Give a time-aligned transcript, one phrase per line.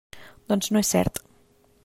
[0.53, 1.23] Doncs no és cert.